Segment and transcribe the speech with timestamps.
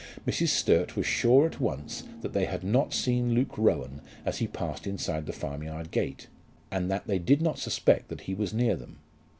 [0.25, 0.47] Mrs.
[0.47, 4.87] Sturt was sure at once that they had not seen Luke Rowan as he passed
[4.87, 6.25] inside the farmyard gate,
[6.71, 8.97] and that they did not suspect that he was near them.